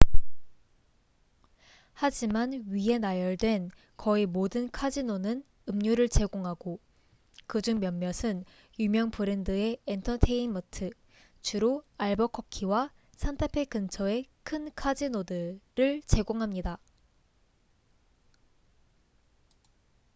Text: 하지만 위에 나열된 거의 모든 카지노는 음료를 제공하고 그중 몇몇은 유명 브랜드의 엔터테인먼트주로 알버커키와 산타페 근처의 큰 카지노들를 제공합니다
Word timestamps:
하지만 1.93 2.63
위에 2.69 2.97
나열된 2.97 3.69
거의 3.97 4.25
모든 4.25 4.67
카지노는 4.71 5.43
음료를 5.69 6.09
제공하고 6.09 6.79
그중 7.45 7.79
몇몇은 7.81 8.43
유명 8.79 9.11
브랜드의 9.11 9.77
엔터테인먼트주로 9.85 11.83
알버커키와 11.99 12.91
산타페 13.15 13.65
근처의 13.65 14.25
큰 14.43 14.71
카지노들를 14.73 16.01
제공합니다 16.07 16.79